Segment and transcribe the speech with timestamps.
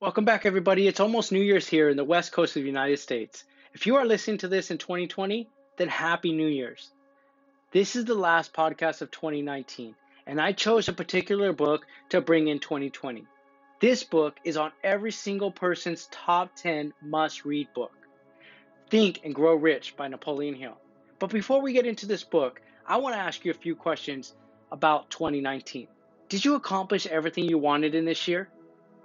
[0.00, 0.86] Welcome back, everybody.
[0.86, 3.42] It's almost New Year's here in the West Coast of the United States.
[3.74, 6.92] If you are listening to this in 2020, then Happy New Year's.
[7.72, 12.46] This is the last podcast of 2019, and I chose a particular book to bring
[12.46, 13.26] in 2020.
[13.80, 17.96] This book is on every single person's top 10 must read book
[18.90, 20.78] Think and Grow Rich by Napoleon Hill.
[21.18, 24.32] But before we get into this book, I want to ask you a few questions
[24.70, 25.88] about 2019.
[26.28, 28.48] Did you accomplish everything you wanted in this year?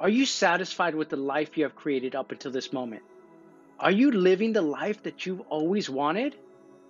[0.03, 3.03] Are you satisfied with the life you have created up until this moment?
[3.79, 6.35] Are you living the life that you've always wanted?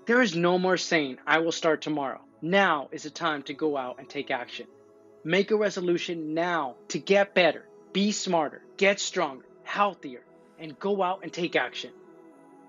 [0.08, 2.22] There is no more saying, I will start tomorrow.
[2.42, 4.66] Now is the time to go out and take action.
[5.24, 10.24] Make a resolution now to get better, be smarter, get stronger, healthier,
[10.58, 11.92] and go out and take action.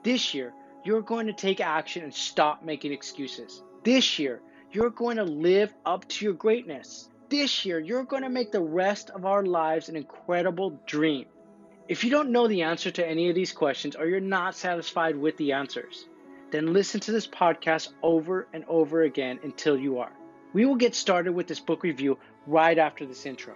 [0.03, 0.53] This year,
[0.85, 3.63] you're going to take action and stop making excuses.
[3.83, 7.09] This year, you're going to live up to your greatness
[7.39, 11.27] this year, you're going to make the rest of our lives an incredible dream.
[11.89, 15.17] If you don't know the answer to any of these questions or you're not satisfied
[15.17, 16.07] with the answers,
[16.51, 20.13] then listen to this podcast over and over again until you are.
[20.53, 23.55] We will get started with this book review right after this intro.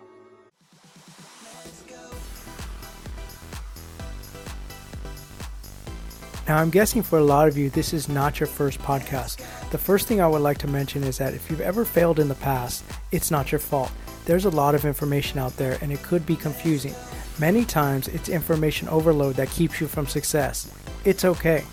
[6.48, 9.36] Now, I'm guessing for a lot of you, this is not your first podcast.
[9.70, 12.28] The first thing I would like to mention is that if you've ever failed in
[12.28, 13.91] the past, it's not your fault.
[14.25, 16.95] There's a lot of information out there and it could be confusing.
[17.41, 20.73] Many times, it's information overload that keeps you from success.
[21.05, 21.64] It's okay.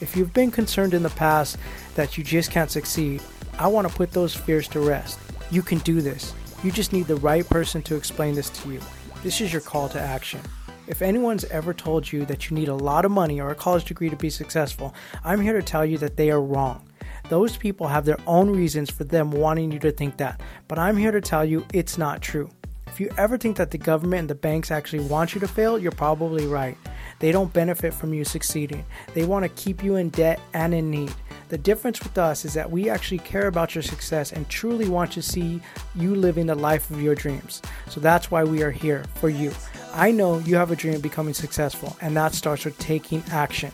[0.00, 1.56] If you've been concerned in the past
[1.94, 3.22] that you just can't succeed,
[3.58, 5.18] I want to put those fears to rest.
[5.50, 6.34] You can do this.
[6.62, 8.80] You just need the right person to explain this to you.
[9.22, 10.40] This is your call to action.
[10.86, 13.86] If anyone's ever told you that you need a lot of money or a college
[13.86, 16.86] degree to be successful, I'm here to tell you that they are wrong.
[17.28, 20.96] Those people have their own reasons for them wanting you to think that, but I'm
[20.96, 22.50] here to tell you it's not true.
[22.86, 25.78] If you ever think that the government and the banks actually want you to fail,
[25.78, 26.76] you're probably right.
[27.18, 28.84] They don't benefit from you succeeding.
[29.14, 31.12] They want to keep you in debt and in need.
[31.48, 35.10] The difference with us is that we actually care about your success and truly want
[35.12, 35.60] to see
[35.94, 37.62] you living the life of your dreams.
[37.88, 39.52] So that's why we are here for you.
[39.92, 43.70] I know you have a dream of becoming successful, and that starts with taking action.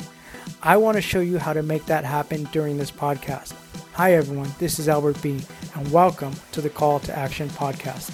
[0.62, 3.54] I want to show you how to make that happen during this podcast.
[3.92, 4.50] Hi, everyone.
[4.58, 5.40] This is Albert B.,
[5.74, 8.10] and welcome to the Call to Action podcast.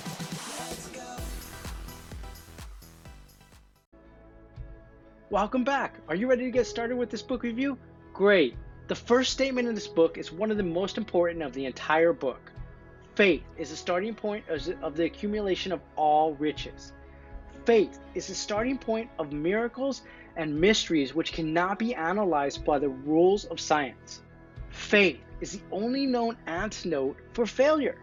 [5.30, 5.96] Welcome back.
[6.08, 7.76] Are you ready to get started with this book review?
[8.12, 8.56] Great.
[8.88, 12.12] The first statement in this book is one of the most important of the entire
[12.12, 12.52] book.
[13.16, 16.92] Faith is the starting point of the accumulation of all riches.
[17.64, 20.02] Faith is the starting point of miracles
[20.36, 24.22] and mysteries which cannot be analyzed by the rules of science.
[24.70, 27.96] Faith is the only known antidote for failure.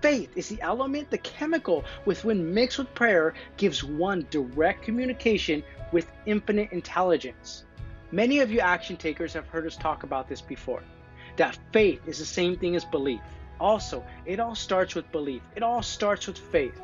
[0.00, 5.62] Faith is the element, the chemical, with when mixed with prayer gives one direct communication
[5.92, 7.64] with infinite intelligence.
[8.12, 10.82] Many of you action takers have heard us talk about this before
[11.36, 13.20] that faith is the same thing as belief.
[13.60, 16.80] Also, it all starts with belief, it all starts with faith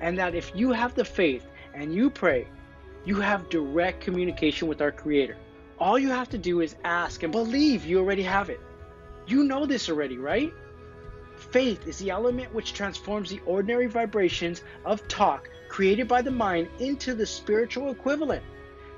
[0.00, 2.46] and that if you have the faith and you pray,
[3.04, 5.36] you have direct communication with our Creator.
[5.78, 8.60] All you have to do is ask and believe you already have it.
[9.26, 10.52] You know this already, right?
[11.36, 16.68] Faith is the element which transforms the ordinary vibrations of talk created by the mind
[16.78, 18.42] into the spiritual equivalent.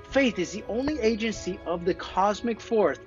[0.09, 2.99] Faith is the only agency of the cosmic force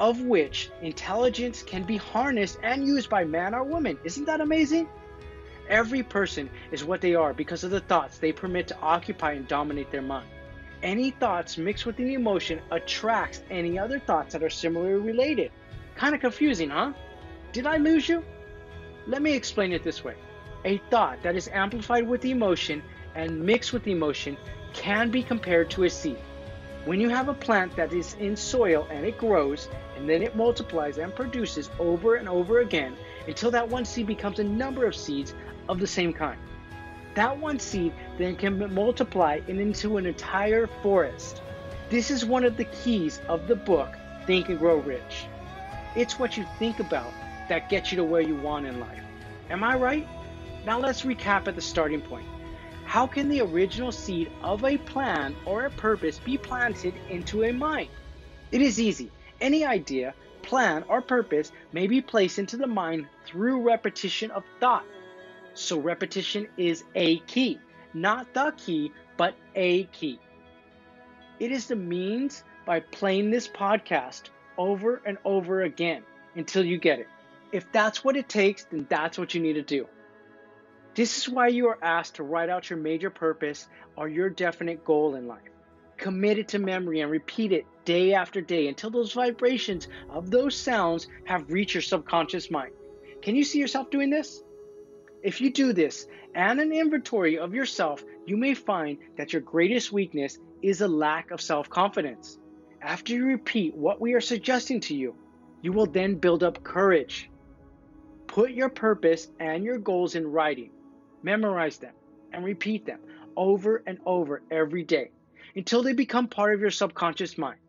[0.00, 3.96] of which intelligence can be harnessed and used by man or woman.
[4.02, 4.88] Isn't that amazing?
[5.68, 9.48] Every person is what they are because of the thoughts they permit to occupy and
[9.48, 10.28] dominate their mind.
[10.82, 15.52] Any thoughts mixed with an emotion attracts any other thoughts that are similarly related.
[15.94, 16.92] Kind of confusing, huh?
[17.52, 18.24] Did I lose you?
[19.06, 20.14] Let me explain it this way.
[20.64, 22.82] A thought that is amplified with emotion
[23.14, 24.36] and mixed with emotion
[24.72, 26.18] can be compared to a seed.
[26.84, 30.34] When you have a plant that is in soil and it grows, and then it
[30.34, 32.96] multiplies and produces over and over again
[33.28, 35.34] until that one seed becomes a number of seeds
[35.68, 36.38] of the same kind.
[37.14, 41.42] That one seed then can multiply into an entire forest.
[41.90, 43.94] This is one of the keys of the book,
[44.26, 45.26] Think and Grow Rich.
[45.94, 47.12] It's what you think about
[47.48, 49.02] that gets you to where you want in life.
[49.50, 50.08] Am I right?
[50.64, 52.26] Now let's recap at the starting point.
[52.84, 57.52] How can the original seed of a plan or a purpose be planted into a
[57.52, 57.90] mind?
[58.50, 59.10] It is easy.
[59.40, 64.84] Any idea, plan, or purpose may be placed into the mind through repetition of thought.
[65.54, 67.58] So repetition is a key,
[67.94, 70.18] not the key, but a key.
[71.38, 76.02] It is the means by playing this podcast over and over again
[76.36, 77.08] until you get it.
[77.52, 79.86] If that's what it takes, then that's what you need to do.
[80.94, 84.84] This is why you are asked to write out your major purpose or your definite
[84.84, 85.40] goal in life.
[85.96, 90.56] Commit it to memory and repeat it day after day until those vibrations of those
[90.56, 92.72] sounds have reached your subconscious mind.
[93.22, 94.42] Can you see yourself doing this?
[95.22, 99.92] If you do this and an inventory of yourself, you may find that your greatest
[99.92, 102.38] weakness is a lack of self confidence.
[102.80, 105.14] After you repeat what we are suggesting to you,
[105.60, 107.30] you will then build up courage.
[108.26, 110.72] Put your purpose and your goals in writing,
[111.22, 111.94] memorize them,
[112.32, 112.98] and repeat them
[113.36, 115.12] over and over every day
[115.54, 117.60] until they become part of your subconscious mind.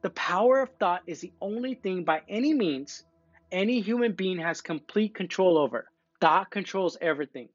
[0.00, 3.04] The power of thought is the only thing by any means
[3.52, 5.90] any human being has complete control over.
[6.20, 7.48] Thought controls everything.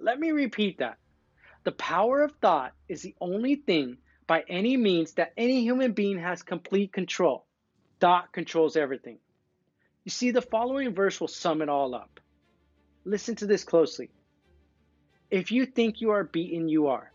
[0.00, 0.98] Let me repeat that.
[1.64, 6.18] The power of thought is the only thing by any means that any human being
[6.18, 7.46] has complete control.
[8.00, 9.18] Thought controls everything.
[10.04, 12.20] You see, the following verse will sum it all up.
[13.04, 14.10] Listen to this closely.
[15.30, 17.12] If you think you are beaten, you are.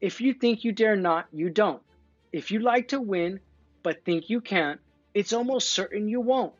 [0.00, 1.82] If you think you dare not, you don't.
[2.32, 3.40] If you like to win
[3.82, 4.80] but think you can't,
[5.14, 6.54] it's almost certain you won't.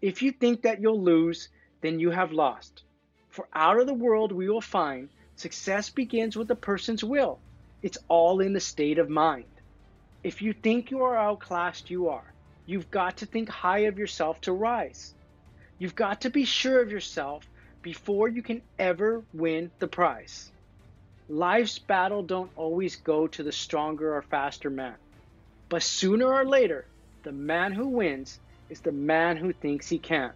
[0.00, 1.48] If you think that you'll lose,
[1.80, 2.82] then you have lost.
[3.28, 7.38] For out of the world we will find success begins with a person's will.
[7.82, 9.44] It's all in the state of mind.
[10.22, 12.32] If you think you are outclassed, you are.
[12.66, 15.14] You've got to think high of yourself to rise.
[15.78, 17.48] You've got to be sure of yourself
[17.80, 20.52] before you can ever win the prize.
[21.28, 24.96] Life's battle don't always go to the stronger or faster man.
[25.68, 26.84] But sooner or later,
[27.22, 28.38] the man who wins
[28.68, 30.32] is the man who thinks he can.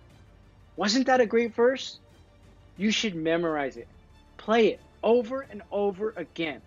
[0.77, 2.01] Wasn't that a great verse?
[2.77, 3.89] You should memorize it.
[4.37, 6.61] Play it over and over again.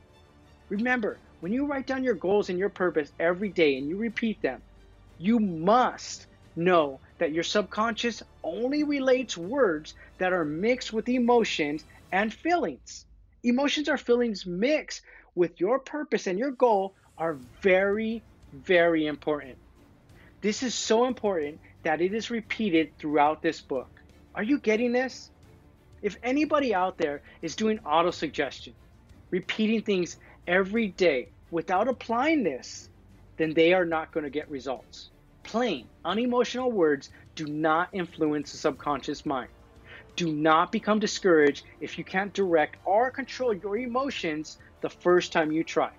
[0.70, 4.42] Remember, when you write down your goals and your purpose every day and you repeat
[4.42, 4.62] them,
[5.18, 12.34] you must know that your subconscious only relates words that are mixed with emotions and
[12.34, 13.06] feelings.
[13.44, 15.02] Emotions or feelings mixed
[15.36, 18.24] with your purpose and your goal are very,
[18.54, 19.58] very important.
[20.42, 23.97] This is so important that it is repeated throughout this book.
[24.38, 25.32] Are you getting this?
[26.04, 28.74] If anybody out there is doing autosuggestion,
[29.32, 32.88] repeating things every day without applying this,
[33.38, 35.10] then they are not going to get results.
[35.42, 39.50] Plain, unemotional words do not influence the subconscious mind.
[40.16, 45.52] Do not become discouraged if you can't direct or control your emotions the first time
[45.52, 45.90] you try.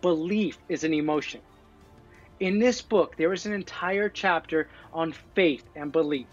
[0.00, 1.40] Belief is an emotion.
[2.38, 6.28] In this book, there is an entire chapter on faith and belief.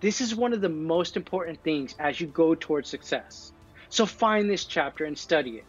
[0.00, 3.52] This is one of the most important things as you go towards success.
[3.88, 5.64] So find this chapter and study it.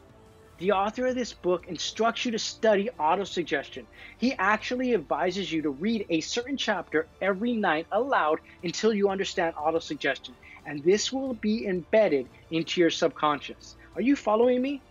[0.58, 3.86] The author of this book instructs you to study autosuggestion.
[4.18, 9.56] He actually advises you to read a certain chapter every night aloud until you understand
[9.56, 10.32] autosuggestion,
[10.66, 13.76] and this will be embedded into your subconscious.
[13.96, 14.82] Are you following me?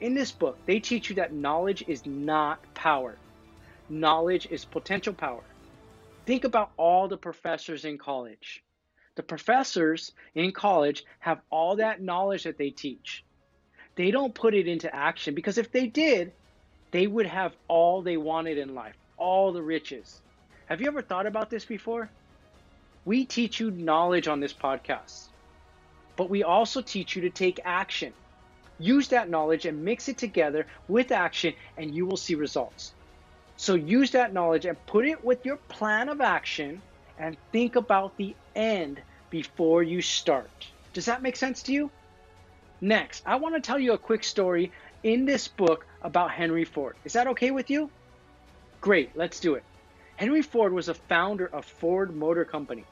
[0.00, 3.16] In this book, they teach you that knowledge is not power.
[3.90, 5.42] Knowledge is potential power.
[6.28, 8.62] Think about all the professors in college.
[9.16, 13.24] The professors in college have all that knowledge that they teach.
[13.96, 16.32] They don't put it into action because if they did,
[16.90, 20.20] they would have all they wanted in life, all the riches.
[20.66, 22.10] Have you ever thought about this before?
[23.06, 25.28] We teach you knowledge on this podcast,
[26.14, 28.12] but we also teach you to take action.
[28.78, 32.92] Use that knowledge and mix it together with action, and you will see results.
[33.60, 36.80] So use that knowledge and put it with your plan of action
[37.18, 40.48] and think about the end before you start.
[40.92, 41.90] Does that make sense to you?
[42.80, 44.70] Next, I want to tell you a quick story
[45.02, 46.94] in this book about Henry Ford.
[47.04, 47.90] Is that okay with you?
[48.80, 49.64] Great, let's do it.
[50.14, 52.84] Henry Ford was a founder of Ford Motor Company.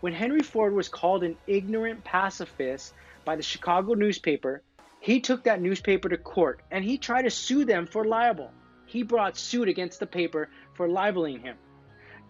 [0.00, 2.94] When Henry Ford was called an ignorant pacifist
[3.26, 4.62] by the Chicago newspaper,
[5.00, 8.50] he took that newspaper to court and he tried to sue them for libel
[8.94, 11.56] he brought suit against the paper for libeling him.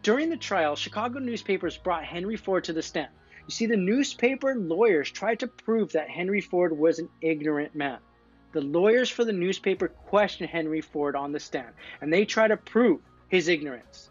[0.02, 3.11] During the trial, Chicago newspapers brought Henry Ford to the stand.
[3.47, 7.99] You see, the newspaper lawyers tried to prove that Henry Ford was an ignorant man.
[8.52, 11.68] The lawyers for the newspaper questioned Henry Ford on the stand,
[12.00, 14.09] and they tried to prove his ignorance.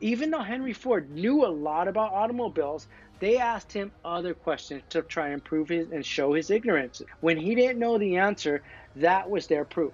[0.00, 2.86] Even though Henry Ford knew a lot about automobiles,
[3.18, 7.02] they asked him other questions to try and prove his and show his ignorance.
[7.20, 8.62] When he didn't know the answer,
[8.94, 9.92] that was their proof.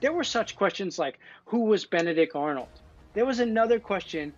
[0.00, 2.68] There were such questions like who was Benedict Arnold?
[3.14, 4.32] There was another question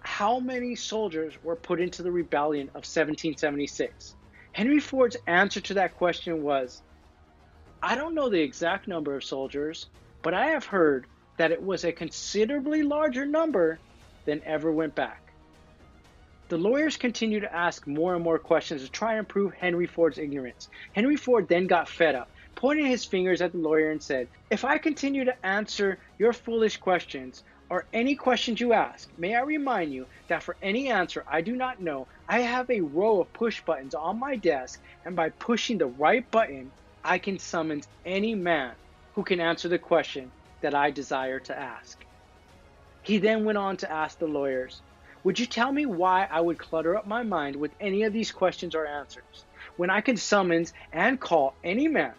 [0.00, 4.16] how many soldiers were put into the rebellion of 1776?
[4.52, 6.82] Henry Ford's answer to that question was
[7.82, 9.86] I don't know the exact number of soldiers,
[10.22, 13.78] but I have heard that it was a considerably larger number
[14.24, 15.32] than ever went back.
[16.48, 20.18] The lawyers continued to ask more and more questions to try and prove Henry Ford's
[20.18, 20.68] ignorance.
[20.92, 22.28] Henry Ford then got fed up,
[22.62, 26.76] pointed his fingers at the lawyer and said, If I continue to answer your foolish
[26.76, 31.40] questions, or any questions you ask, may I remind you that for any answer I
[31.40, 35.30] do not know, I have a row of push buttons on my desk, and by
[35.30, 36.70] pushing the right button,
[37.02, 38.76] I can summon any man
[39.16, 41.98] who can answer the question that I desire to ask.
[43.02, 44.82] He then went on to ask the lawyers,
[45.24, 48.30] Would you tell me why I would clutter up my mind with any of these
[48.30, 52.14] questions or answers when I can summons and call any man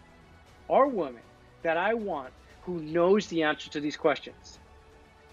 [0.68, 1.22] or woman
[1.62, 2.32] that I want
[2.64, 4.60] who knows the answer to these questions?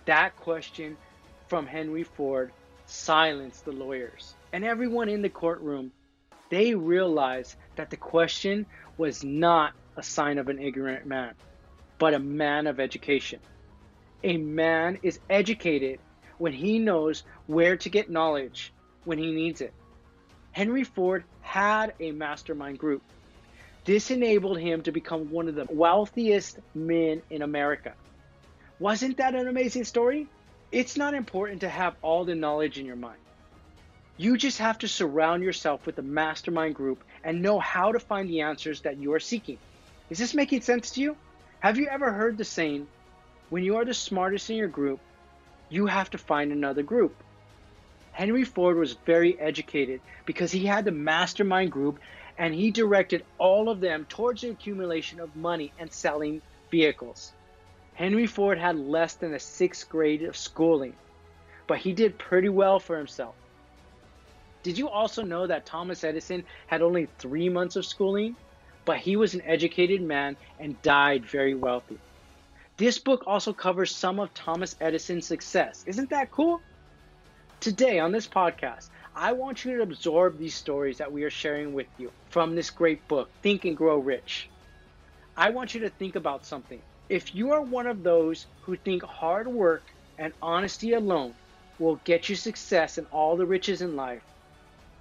[0.04, 0.96] That question
[1.48, 2.52] from Henry Ford
[2.86, 5.92] silenced the lawyers and everyone in the courtroom.
[6.48, 8.66] They realized that the question
[8.98, 11.34] was not a sign of an ignorant man,
[11.98, 13.40] but a man of education.
[14.24, 16.00] A man is educated
[16.38, 18.72] when he knows where to get knowledge
[19.04, 19.72] when he needs it.
[20.52, 23.02] Henry Ford had a mastermind group.
[23.90, 27.92] This enabled him to become one of the wealthiest men in America.
[28.78, 30.28] Wasn't that an amazing story?
[30.70, 33.18] It's not important to have all the knowledge in your mind.
[34.16, 38.28] You just have to surround yourself with a mastermind group and know how to find
[38.28, 39.58] the answers that you are seeking.
[40.08, 41.16] Is this making sense to you?
[41.58, 42.86] Have you ever heard the saying,
[43.48, 45.00] when you are the smartest in your group,
[45.68, 47.16] you have to find another group?
[48.12, 51.98] Henry Ford was very educated because he had the mastermind group
[52.40, 57.34] and he directed all of them towards the accumulation of money and selling vehicles.
[57.92, 60.94] Henry Ford had less than a sixth grade of schooling,
[61.66, 63.34] but he did pretty well for himself.
[64.62, 68.34] Did you also know that Thomas Edison had only three months of schooling,
[68.86, 71.98] but he was an educated man and died very wealthy?
[72.78, 75.84] This book also covers some of Thomas Edison's success.
[75.86, 76.62] Isn't that cool?
[77.60, 81.72] Today on this podcast, I want you to absorb these stories that we are sharing
[81.72, 84.50] with you from this great book, Think and Grow Rich.
[85.36, 86.82] I want you to think about something.
[87.08, 89.88] If you are one of those who think hard work
[90.18, 91.34] and honesty alone
[91.78, 94.24] will get you success and all the riches in life,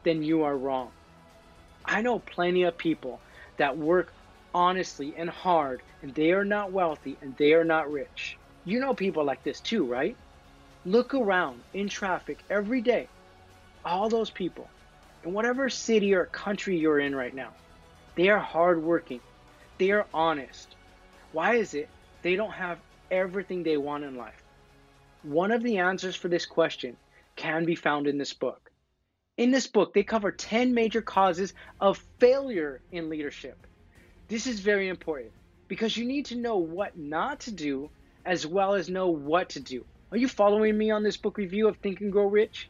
[0.03, 0.93] then you are wrong.
[1.85, 3.21] I know plenty of people
[3.57, 4.13] that work
[4.53, 8.39] honestly and hard and they are not wealthy and they are not rich.
[8.63, 10.17] You know people like this too, right?
[10.85, 13.11] Look around in traffic every day.
[13.85, 14.69] All those people,
[15.23, 17.53] in whatever city or country you're in right now,
[18.15, 19.21] they are hardworking.
[19.77, 20.75] They are honest.
[21.31, 21.89] Why is it
[22.21, 24.43] they don't have everything they want in life?
[25.23, 26.97] One of the answers for this question
[27.35, 28.69] can be found in this book.
[29.37, 33.65] In this book, they cover 10 major causes of failure in leadership.
[34.27, 35.31] This is very important
[35.69, 37.89] because you need to know what not to do
[38.25, 39.85] as well as know what to do.
[40.11, 42.69] Are you following me on this book review of Think and Grow Rich?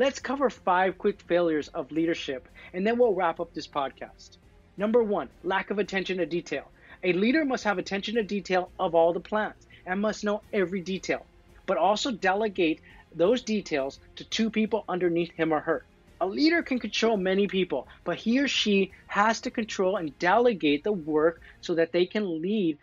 [0.00, 4.38] Let's cover five quick failures of leadership and then we'll wrap up this podcast.
[4.78, 6.70] Number one, lack of attention to detail.
[7.04, 10.80] A leader must have attention to detail of all the plans and must know every
[10.80, 11.26] detail,
[11.66, 12.80] but also delegate
[13.14, 15.84] those details to two people underneath him or her.
[16.22, 20.82] A leader can control many people, but he or she has to control and delegate
[20.82, 22.78] the work so that they can lead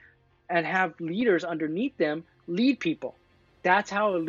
[0.51, 3.15] and have leaders underneath them lead people.
[3.63, 4.24] That's how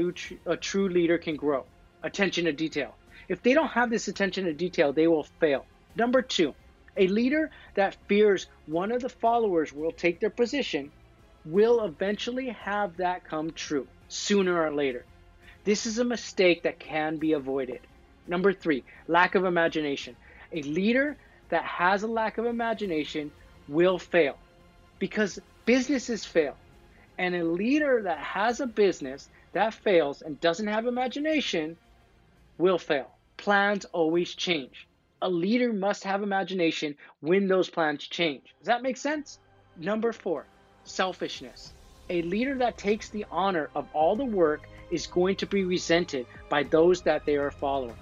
[0.47, 1.67] a, true leader can grow.
[2.03, 2.95] Attention to detail.
[3.29, 5.67] If they don't have this attention to detail, they will fail.
[5.97, 6.55] Number two,
[6.97, 10.91] a leader that fears one of the followers will take their position
[11.45, 15.05] will eventually have that come true sooner or later.
[15.65, 17.81] This is a mistake that can be avoided.
[18.27, 20.17] Number three, lack of imagination.
[20.53, 21.17] A leader
[21.49, 23.31] that has a lack of imagination
[23.69, 24.37] will fail
[24.99, 26.57] because businesses fail.
[27.17, 31.77] And a leader that has a business that fails and doesn't have imagination
[32.59, 33.11] will fail.
[33.37, 34.87] Plans always change.
[35.23, 38.43] A leader must have imagination when those plans change.
[38.59, 39.39] Does that make sense?
[39.77, 40.45] Number four,
[40.85, 41.73] selfishness.
[42.11, 46.27] A leader that takes the honor of all the work is going to be resented
[46.49, 47.97] by those that they are following.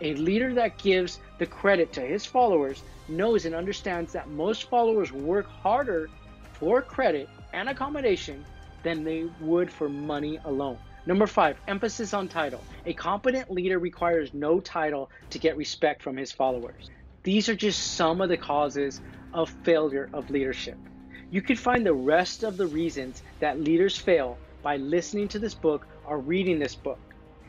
[0.00, 5.12] A leader that gives the credit to his followers knows and understands that most followers
[5.12, 6.08] work harder
[6.54, 8.44] for credit and accommodation
[8.82, 10.78] than they would for money alone.
[11.04, 12.62] Number five, emphasis on title.
[12.86, 16.90] A competent leader requires no title to get respect from his followers.
[17.24, 19.00] These are just some of the causes
[19.32, 20.78] of failure of leadership.
[21.30, 25.54] You can find the rest of the reasons that leaders fail by listening to this
[25.54, 27.00] book or reading this book.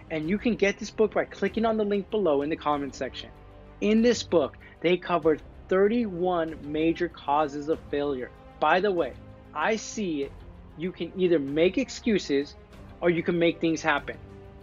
[0.09, 2.95] And you can get this book by clicking on the link below in the comment
[2.95, 3.29] section.
[3.81, 8.31] In this book, they covered 31 major causes of failure.
[8.59, 9.13] By the way,
[9.53, 10.31] I see it.
[10.77, 12.55] You can either make excuses
[13.03, 14.15] or you can make things happen.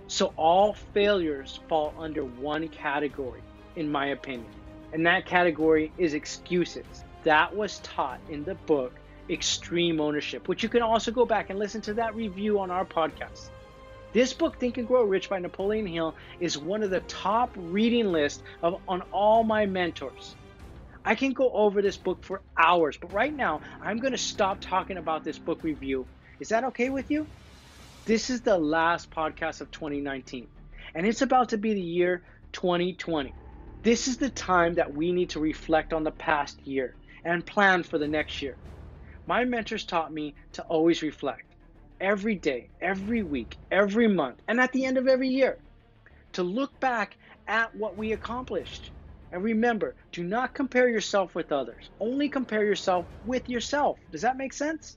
[0.08, 3.42] So all failures fall under one category,
[3.76, 4.50] in my opinion,
[4.94, 7.04] and that category is excuses.
[7.24, 8.94] That was taught in the book
[9.28, 12.86] Extreme Ownership, which you can also go back and listen to that review on our
[12.86, 13.50] podcast.
[14.14, 18.10] This book, Think and Grow Rich by Napoleon Hill, is one of the top reading
[18.10, 20.34] lists of on all my mentors.
[21.04, 24.62] I can go over this book for hours, but right now I'm going to stop
[24.62, 26.06] talking about this book review.
[26.40, 27.26] Is that okay with you?
[28.10, 30.48] This is the last podcast of 2019,
[30.96, 33.32] and it's about to be the year 2020.
[33.84, 37.84] This is the time that we need to reflect on the past year and plan
[37.84, 38.58] for the next year.
[39.28, 41.44] My mentors taught me to always reflect
[42.00, 45.60] every day, every week, every month, and at the end of every year
[46.32, 48.90] to look back at what we accomplished.
[49.30, 51.88] And remember, do not compare yourself with others.
[52.00, 54.00] Only compare yourself with yourself.
[54.10, 54.96] Does that make sense?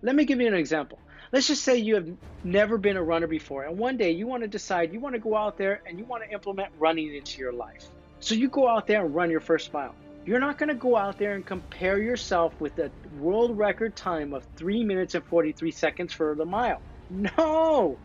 [0.00, 1.02] Let me give you an example.
[1.32, 2.08] Let's just say you have
[2.42, 5.20] never been a runner before, and one day you want to decide you want to
[5.20, 7.86] go out there and you want to implement running into your life.
[8.18, 9.94] So you go out there and run your first mile.
[10.26, 14.34] You're not going to go out there and compare yourself with the world record time
[14.34, 16.82] of 3 minutes and 43 seconds for the mile.
[17.08, 17.96] No!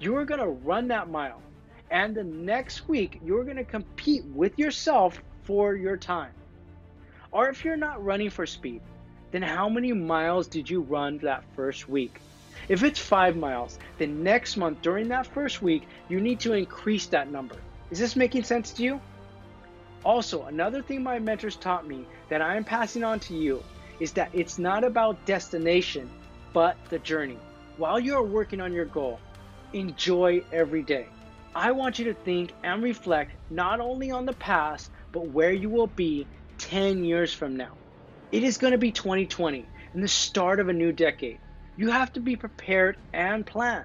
[0.00, 1.40] You're going to run that mile.
[1.92, 6.32] And the next week, you're going to compete with yourself for your time.
[7.30, 8.82] Or if you're not running for speed,
[9.30, 12.20] then how many miles did you run that first week?
[12.68, 17.06] If it's five miles, then next month during that first week, you need to increase
[17.06, 17.56] that number.
[17.90, 19.00] Is this making sense to you?
[20.04, 23.62] Also, another thing my mentors taught me that I am passing on to you
[24.00, 26.10] is that it's not about destination,
[26.52, 27.38] but the journey.
[27.76, 29.20] While you are working on your goal,
[29.72, 31.06] enjoy every day.
[31.54, 35.68] I want you to think and reflect not only on the past, but where you
[35.68, 36.26] will be
[36.58, 37.72] 10 years from now.
[38.30, 41.38] It is going to be 2020 and the start of a new decade.
[41.76, 43.84] You have to be prepared and plan.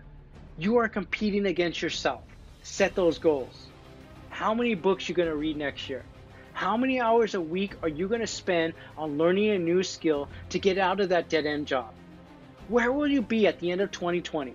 [0.57, 2.21] You are competing against yourself.
[2.61, 3.67] Set those goals.
[4.29, 6.03] How many books you going to read next year?
[6.51, 10.27] How many hours a week are you going to spend on learning a new skill
[10.49, 11.93] to get out of that dead end job?
[12.67, 14.53] Where will you be at the end of 2020?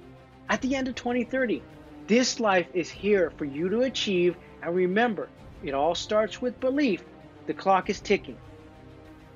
[0.50, 1.62] At the end of 2030?
[2.08, 5.30] This life is here for you to achieve, and remember,
[5.62, 7.02] it all starts with belief.
[7.46, 8.36] The clock is ticking.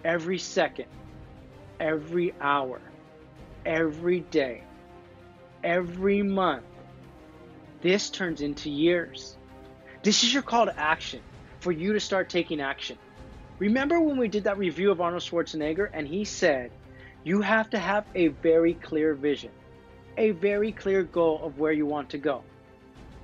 [0.05, 0.87] Every second,
[1.81, 2.81] every hour,
[3.67, 4.63] every day,
[5.63, 6.65] every month.
[7.83, 9.37] This turns into years.
[10.03, 11.21] This is your call to action
[11.61, 12.97] for you to start taking action.
[13.59, 16.71] Remember when we did that review of Arnold Schwarzenegger and he said,
[17.25, 19.51] you have to have a very clear vision,
[20.17, 22.45] a very clear goal of where you want to go.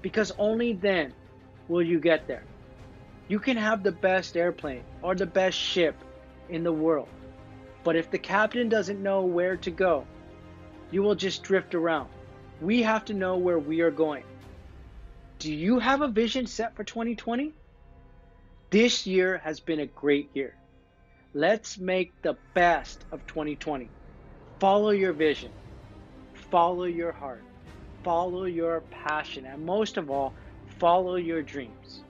[0.00, 1.12] Because only then
[1.68, 2.42] will you get there.
[3.28, 5.94] You can have the best airplane or the best ship
[6.48, 7.08] in the world,
[7.84, 10.04] but if the captain doesn't know where to go,
[10.92, 12.08] you will just drift around.
[12.60, 14.24] We have to know where we are going.
[15.38, 17.52] Do you have a vision set for 2020?
[18.70, 20.54] This year has been a great year.
[21.34, 23.88] Let's make the best of 2020.
[24.60, 25.50] Follow your vision,
[26.50, 27.42] follow your heart,
[28.04, 30.34] follow your passion, and most of all,
[30.78, 32.02] follow your dreams.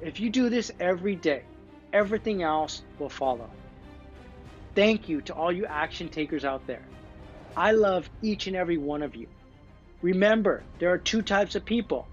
[0.00, 1.44] If you do this every day,
[1.92, 3.50] everything else will follow.
[4.74, 6.82] Thank you to all you action takers out there.
[7.56, 9.26] I love each and every one of you.
[10.00, 12.06] Remember, there are two types of people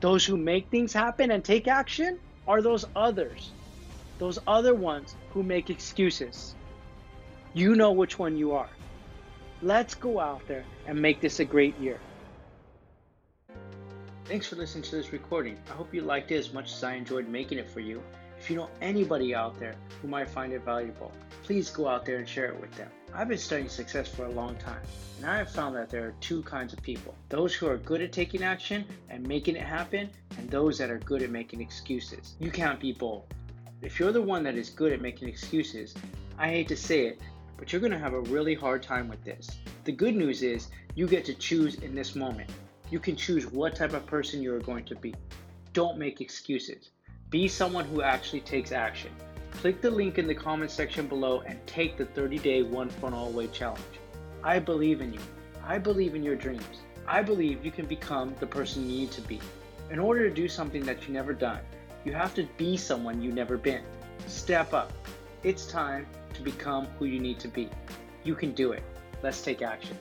[0.00, 3.50] those who make things happen and take action are those others,
[4.18, 6.56] those other ones who make excuses.
[7.54, 8.68] You know which one you are.
[9.62, 12.00] Let's go out there and make this a great year.
[14.24, 15.56] Thanks for listening to this recording.
[15.70, 18.02] I hope you liked it as much as I enjoyed making it for you.
[18.40, 21.12] If you know anybody out there who might find it valuable,
[21.44, 22.90] please go out there and share it with them.
[23.14, 24.80] I've been studying success for a long time,
[25.18, 28.00] and I have found that there are two kinds of people those who are good
[28.00, 32.36] at taking action and making it happen, and those that are good at making excuses.
[32.40, 33.24] You can't be both.
[33.82, 35.94] If you're the one that is good at making excuses,
[36.38, 37.20] I hate to say it,
[37.58, 39.50] but you're going to have a really hard time with this.
[39.84, 42.48] The good news is you get to choose in this moment.
[42.90, 45.14] You can choose what type of person you are going to be.
[45.74, 46.90] Don't make excuses.
[47.28, 49.10] Be someone who actually takes action.
[49.62, 53.28] Click the link in the comment section below and take the 30 day one funnel
[53.28, 54.00] away challenge.
[54.42, 55.20] I believe in you.
[55.64, 56.80] I believe in your dreams.
[57.06, 59.38] I believe you can become the person you need to be.
[59.88, 61.60] In order to do something that you've never done,
[62.04, 63.84] you have to be someone you've never been.
[64.26, 64.92] Step up.
[65.44, 67.70] It's time to become who you need to be.
[68.24, 68.82] You can do it.
[69.22, 69.96] Let's take action.